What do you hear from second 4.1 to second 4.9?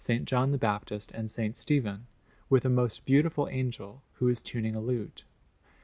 who is tuning a